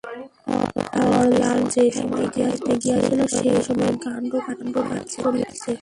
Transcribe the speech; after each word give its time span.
হরলাল 1.07 1.59
যে 1.73 1.83
সময় 1.97 2.27
খাইতে 2.35 2.73
গিয়াছিল 2.83 3.19
সেই 3.35 3.57
সময় 3.67 3.93
বেণু 3.95 4.27
এই 4.29 4.41
কাণ্ড 4.47 4.75
করিয়াছে। 5.23 5.71